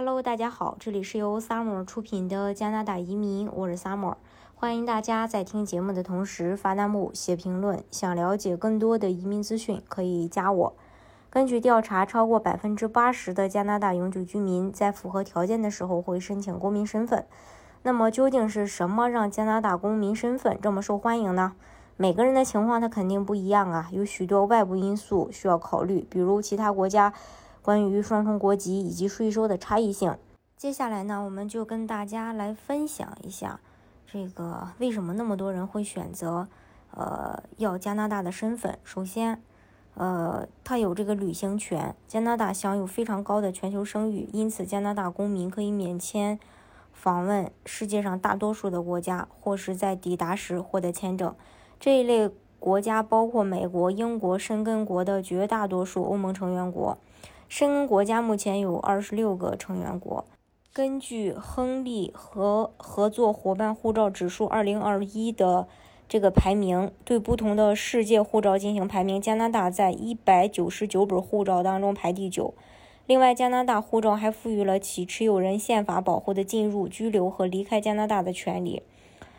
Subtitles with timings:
[0.00, 4.14] Hello，大家好，这里是由 Summer 出品的加拿大移民，我是 Summer。
[4.54, 7.82] 欢迎大家在听节目的同时发弹幕、写评论。
[7.90, 10.72] 想了解更多的移民资讯，可以加我。
[11.28, 17.26] 根据调查，超过百分之八十的加拿大永久居民在符合条件的时候会申请公民身份。
[17.82, 21.54] 那么，究竟是什么让加拿大公民身份这么受欢迎呢？
[21.96, 27.12] 每个人的情况他肯定不一样啊，有许多外部因素需要考虑，比如其他国家。
[27.62, 30.16] 关于双重国籍以及税收的差异性，
[30.56, 33.60] 接下来呢，我们就跟大家来分享一下
[34.10, 36.48] 这个为什么那么多人会选择
[36.92, 38.78] 呃要加拿大的身份。
[38.82, 39.42] 首先，
[39.94, 46.38] 呃，他有这个旅行权，加拿大享有非常高的全球声誉，因此加拿大公民可以免签
[46.92, 51.34] 访问世界上大多数的国家，或是在抵达时获得签证。
[51.78, 56.96] 这一类国家包括美国、英国、申根国的绝大多数欧盟成员国。
[57.48, 60.24] 申根国家目前有二十六个成员国。
[60.72, 65.66] 根据亨利和合作伙伴护照指数二零二一的
[66.08, 72.54] 这个排名，对不同的世界护照进行排名，加拿大在一百九十九本护照当中排第九。
[73.06, 78.82] 另外，加拿大护照还赋予了其持有人宪法保护的进入、居留和离开加拿大的权利。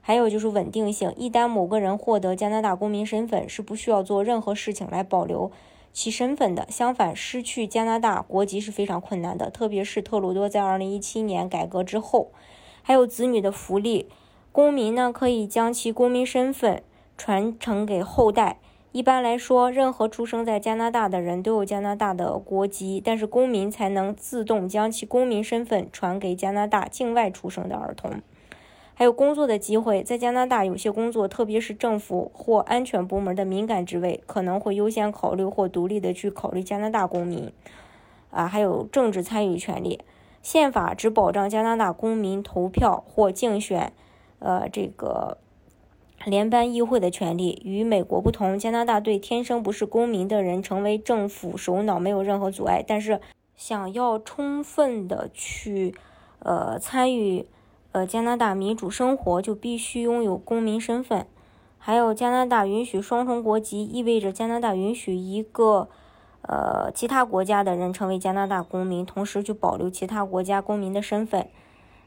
[0.00, 5.52] 还有就是稳定性，一旦某个人获得加拿大公民身份，是不需要做任何事情来保留。
[5.92, 12.30] 其身份的，相反，失去加拿大国籍是非常困难的，特别是特鲁多在二零一七年改革之后，
[12.82, 14.08] 还有子女的福利，
[14.52, 16.82] 公民呢可以将其公民身份
[17.18, 18.58] 传承给后代。
[18.92, 28.20] 一般来说，任何出生在加拿大的人都有加拿大的国籍，但是公民才能自动将其公民身份传给加拿大境外出生的儿童。
[29.00, 37.50] 还有工作的机会，在加拿大有些工作，特别是政府或安全部门的敏感职位，可能会优先考虑或独立的去考虑加拿大公民。
[38.30, 40.02] 啊，还有政治参与权利，
[40.42, 43.90] 宪法只保障加拿大公民投票或竞选，
[44.38, 45.38] 呃，这个
[46.26, 47.62] 联邦议会的权利。
[47.64, 53.18] 与美国不同，加拿大对天生不是公民的人成为政府首脑没有任何阻碍，但是
[53.56, 55.94] 想要充分的去，
[56.40, 57.46] 呃，参与。
[57.92, 61.26] 呃，加拿大民主生活就必须拥有公民身份，
[61.76, 65.88] 还有加拿大允许双重国籍，意味着加拿大允许一个
[66.42, 71.48] 呃其他国家的人成为加拿大公民，同时就保留其他国家公民的身份。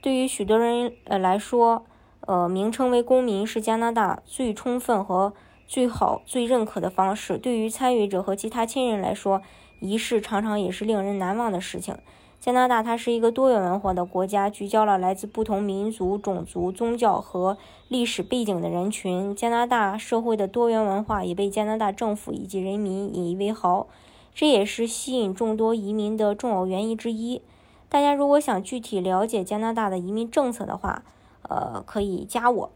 [0.00, 1.84] 对于许多人呃来说，
[2.20, 5.34] 呃，名称为公民是加拿大最充分和
[5.66, 7.36] 最好、最认可的方式。
[7.36, 9.42] 对于参与者和其他亲人来说，
[9.80, 11.96] 仪式常常也是令人难忘的事情。
[12.44, 17.56] 加拿大它是一个多元文化的国家，聚焦了来自不同民族、种族、宗教和
[17.88, 19.34] 历史背景的人群。
[19.34, 23.86] 加拿大社会的多元文化也被加拿大政府以及人民引以为豪，
[24.34, 27.40] 这也是吸引众多移民的重要原因之一。
[27.88, 31.02] 大家如果想具体了解加拿大的移民政策的话，
[31.48, 32.70] 呃，可以加我。